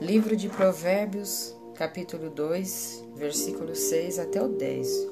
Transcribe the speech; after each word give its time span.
Livro 0.00 0.34
de 0.34 0.48
Provérbios, 0.48 1.54
capítulo 1.74 2.28
2, 2.30 3.04
versículo 3.14 3.74
6 3.74 4.18
até 4.18 4.42
o 4.42 4.48
10. 4.48 5.08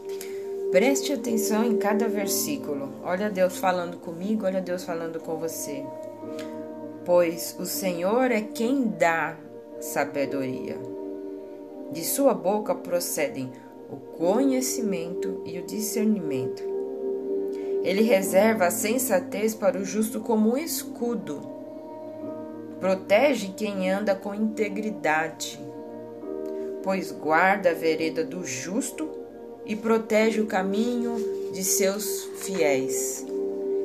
Preste 0.72 1.12
atenção 1.12 1.64
em 1.64 1.76
cada 1.76 2.08
versículo. 2.08 2.92
Olha 3.04 3.30
Deus 3.30 3.58
falando 3.58 3.98
comigo, 3.98 4.46
olha 4.46 4.60
Deus 4.60 4.82
falando 4.84 5.20
com 5.20 5.36
você. 5.36 5.84
Pois 7.04 7.56
o 7.58 7.66
Senhor 7.66 8.32
é 8.32 8.40
quem 8.40 8.88
dá 8.88 9.36
sabedoria. 9.80 10.76
De 11.92 12.04
sua 12.04 12.34
boca 12.34 12.74
procedem 12.74 13.52
o 13.88 13.96
conhecimento 13.96 15.42
e 15.44 15.58
o 15.58 15.66
discernimento. 15.66 16.62
Ele 17.82 18.02
reserva 18.02 18.66
a 18.66 18.70
sensatez 18.70 19.54
para 19.54 19.78
o 19.78 19.84
justo 19.84 20.20
como 20.20 20.54
um 20.54 20.56
escudo 20.56 21.59
Protege 22.80 23.52
quem 23.54 23.90
anda 23.90 24.14
com 24.14 24.34
integridade, 24.34 25.60
pois 26.82 27.12
guarda 27.12 27.72
a 27.72 27.74
vereda 27.74 28.24
do 28.24 28.42
justo 28.42 29.06
e 29.66 29.76
protege 29.76 30.40
o 30.40 30.46
caminho 30.46 31.14
de 31.52 31.62
seus 31.62 32.24
fiéis. 32.38 33.26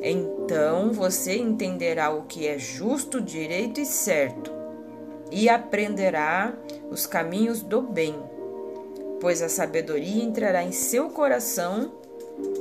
Então 0.01 0.93
você 0.93 1.35
entenderá 1.35 2.09
o 2.09 2.23
que 2.23 2.47
é 2.47 2.57
justo, 2.57 3.19
direito 3.19 3.81
e 3.81 3.85
certo, 3.85 4.49
e 5.29 5.49
aprenderá 5.49 6.53
os 6.89 7.05
caminhos 7.05 7.61
do 7.61 7.81
bem, 7.81 8.15
pois 9.19 9.41
a 9.41 9.49
sabedoria 9.49 10.23
entrará 10.23 10.63
em 10.63 10.71
seu 10.71 11.09
coração 11.09 11.91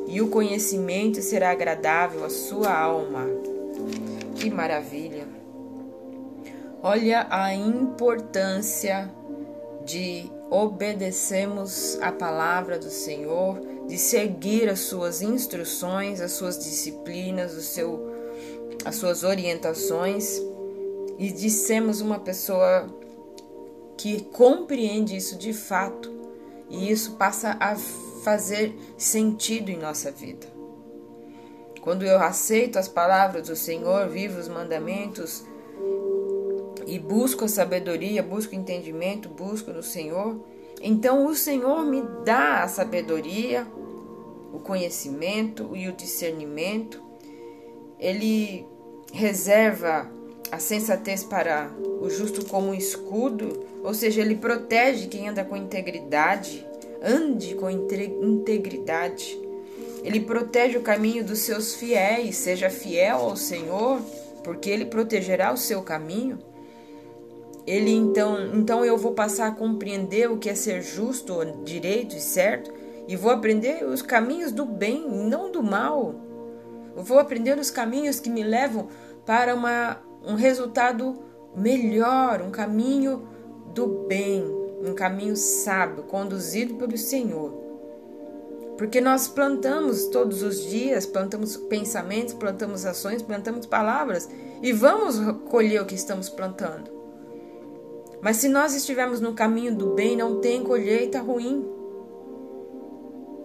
e 0.09 0.20
o 0.20 0.28
conhecimento 0.30 1.23
será 1.23 1.51
agradável 1.51 2.24
à 2.24 2.30
sua 2.30 2.76
alma. 2.76 3.24
Que 4.34 4.51
maravilha! 4.51 5.43
Olha 6.87 7.27
a 7.30 7.55
importância 7.55 9.11
de 9.87 10.30
obedecermos 10.51 11.99
a 12.02 12.13
palavra 12.13 12.79
do 12.79 12.91
Senhor, 12.91 13.59
de 13.88 13.96
seguir 13.96 14.68
as 14.68 14.80
suas 14.80 15.23
instruções, 15.23 16.21
as 16.21 16.32
suas 16.32 16.59
disciplinas, 16.59 17.54
o 17.54 17.63
seu, 17.63 18.07
as 18.85 18.96
suas 18.96 19.24
orientações 19.24 20.43
e 21.18 21.32
de 21.32 21.49
sermos 21.49 22.02
uma 22.02 22.18
pessoa 22.18 22.87
que 23.96 24.21
compreende 24.24 25.16
isso 25.16 25.38
de 25.38 25.54
fato 25.54 26.13
e 26.69 26.91
isso 26.91 27.13
passa 27.13 27.57
a 27.59 27.76
fazer 28.23 28.76
sentido 28.98 29.71
em 29.71 29.79
nossa 29.79 30.10
vida. 30.13 30.46
Quando 31.80 32.04
eu 32.04 32.21
aceito 32.21 32.79
as 32.79 32.88
palavras 32.88 33.48
do 33.48 33.57
Senhor, 33.57 34.07
vivo 34.07 34.38
os 34.38 34.48
mandamentos, 34.48 35.46
e 36.87 36.99
busco 36.99 37.45
a 37.45 37.49
sabedoria, 37.49 38.23
busco 38.23 38.54
entendimento, 38.54 39.29
busco 39.29 39.73
no 39.73 39.82
Senhor, 39.82 40.38
então 40.80 41.26
o 41.26 41.35
Senhor 41.35 41.85
me 41.85 42.02
dá 42.24 42.63
a 42.63 42.68
sabedoria, 42.68 43.66
o 44.52 44.59
conhecimento 44.59 45.71
e 45.74 45.88
o 45.88 45.93
discernimento. 45.93 47.02
Ele 47.99 48.66
reserva 49.13 50.10
a 50.51 50.59
sensatez 50.59 51.24
para 51.24 51.71
o 52.01 52.10
justo 52.10 52.45
como 52.45 52.68
um 52.68 52.74
escudo, 52.74 53.65
ou 53.82 53.95
seja, 53.95 54.21
ele 54.21 54.35
protege 54.35 55.07
quem 55.07 55.29
anda 55.29 55.45
com 55.45 55.57
integridade, 55.57 56.66
ande 57.02 57.54
com 57.54 57.71
integridade. 57.71 59.41
Ele 60.02 60.21
protege 60.21 60.76
o 60.76 60.82
caminho 60.82 61.24
dos 61.24 61.38
seus 61.41 61.74
fiéis, 61.74 62.37
seja 62.37 62.69
fiel 62.69 63.16
ao 63.21 63.37
Senhor, 63.37 64.00
porque 64.43 64.69
ele 64.69 64.84
protegerá 64.84 65.53
o 65.53 65.56
seu 65.56 65.82
caminho. 65.82 66.38
Ele 67.66 67.91
então, 67.91 68.54
então 68.54 68.84
eu 68.84 68.98
vou 68.98 69.12
passar 69.12 69.48
a 69.48 69.53
compreender 69.53 70.31
o 70.31 70.37
que 70.37 70.50
é 70.50 70.54
ser 70.54 70.82
justo, 70.82 71.34
direito 71.65 72.15
e 72.15 72.20
certo, 72.20 72.72
e 73.09 73.16
vou 73.16 73.31
aprender 73.31 73.84
os 73.84 74.03
caminhos 74.03 74.53
do 74.53 74.66
bem, 74.66 75.09
não 75.09 75.50
do 75.50 75.62
mal. 75.62 76.14
Eu 76.94 77.02
vou 77.02 77.19
aprender 77.19 77.58
os 77.58 77.70
caminhos 77.70 78.20
que 78.20 78.30
me 78.30 78.42
levam 78.42 78.88
para 79.25 79.54
uma, 79.54 79.98
um 80.26 80.34
resultado 80.34 81.22
melhor, 81.56 82.42
um 82.42 82.50
caminho 82.50 83.26
do 83.72 83.86
bem, 84.06 84.44
um 84.82 84.94
caminho 84.94 85.36
sábio, 85.36 86.04
conduzido 86.04 86.75
pelo 86.75 86.96
Senhor. 86.98 87.64
Porque 88.76 89.00
nós 89.00 89.28
plantamos 89.28 90.06
todos 90.08 90.42
os 90.42 90.69
dias, 90.69 91.06
plantamos 91.06 91.56
pensamentos, 91.56 92.34
plantamos 92.34 92.84
ações, 92.84 93.22
plantamos 93.22 93.66
palavras 93.66 94.28
e 94.62 94.72
vamos 94.72 95.19
colher 95.48 95.81
o 95.81 95.86
que 95.86 95.94
estamos 95.94 96.28
plantando. 96.28 97.03
Mas 98.24 98.38
se 98.38 98.48
nós 98.48 98.74
estivermos 98.74 99.20
no 99.20 99.34
caminho 99.34 99.76
do 99.76 99.90
bem, 99.90 100.16
não 100.16 100.40
tem 100.40 100.64
colheita 100.64 101.20
ruim. 101.20 101.62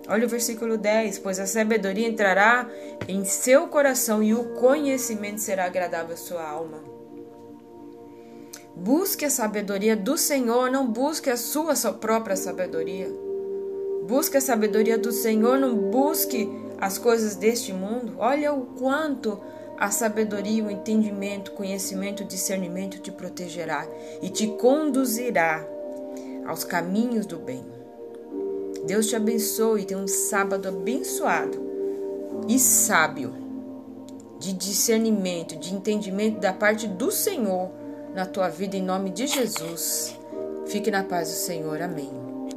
Olha 0.08 0.26
o 0.26 0.30
versículo 0.30 0.78
10: 0.78 1.20
Pois 1.20 1.38
a 1.38 1.46
sabedoria 1.46 2.08
entrará 2.08 2.66
em 3.06 3.26
seu 3.26 3.68
coração 3.68 4.24
e 4.24 4.34
o 4.34 4.54
conhecimento 4.54 5.42
será 5.42 5.66
agradável 5.66 6.14
à 6.14 6.18
sua 6.18 6.48
alma. 6.48 6.82
Busque 8.74 9.26
a 9.26 9.30
sabedoria 9.30 9.98
do 9.98 10.18
Senhor, 10.18 10.72
não 10.72 10.88
busque 10.88 11.30
a 11.30 11.36
sua, 11.36 11.76
sua 11.76 11.92
própria 11.92 12.38
sabedoria. 12.38 13.14
Busque 14.08 14.38
a 14.38 14.42
sabedoria 14.42 14.98
do 14.98 15.12
Senhor, 15.12 15.60
não 15.60 15.76
busque 15.76 16.50
as 16.80 16.98
coisas 16.98 17.36
deste 17.36 17.74
mundo. 17.74 18.16
Olha 18.18 18.54
o 18.54 18.66
quanto 18.78 19.42
a 19.80 19.90
sabedoria, 19.90 20.66
o 20.66 20.70
entendimento, 20.70 21.54
conhecimento, 21.54 22.26
discernimento 22.26 23.00
te 23.00 23.12
protegerá 23.12 23.88
e 24.22 24.30
te 24.30 24.46
conduzirá 24.46 25.66
aos 26.46 26.66
caminhos 26.66 27.26
do 27.26 27.38
bem. 27.38 27.64
Deus 28.86 29.08
te 29.08 29.16
abençoe 29.16 29.82
e 29.82 29.86
tenha 29.86 30.00
um 30.02 30.08
sábado 30.08 30.68
abençoado 30.68 31.70
e 32.48 32.60
sábio, 32.60 33.34
de 34.38 34.54
discernimento, 34.54 35.56
de 35.56 35.74
entendimento 35.74 36.40
da 36.40 36.52
parte 36.52 36.88
do 36.88 37.12
Senhor 37.12 37.70
na 38.14 38.26
tua 38.26 38.50
vida, 38.50 38.76
em 38.76 38.84
nome 38.84 39.10
de 39.12 39.28
Jesus. 39.28 40.18
Fique 40.66 40.92
na 40.92 41.04
paz 41.04 41.30
do 41.30 41.36
Senhor. 41.36 41.82
Amém. 41.82 42.29